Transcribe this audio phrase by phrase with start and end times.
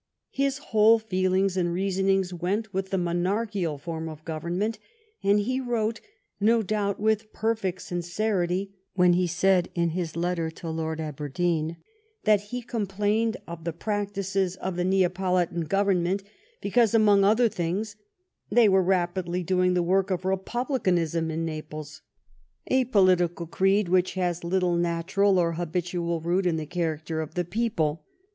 [0.31, 4.79] His whole feelings and reasonings went with the monarchical form of government,
[5.21, 6.01] and he wrote,
[6.39, 11.77] no doubt, with perfect sincerity when he said, in his letter to Lord Aberdeen,
[12.23, 16.23] that he complained of the practices of the Neapolitan Government
[16.61, 17.95] be cause, among other things,
[18.49, 22.01] they were rapidly doing the work of republicanism in Naples—
[22.65, 27.45] "a political creed which has little natural or habitual root in the character of the
[27.45, 28.03] people."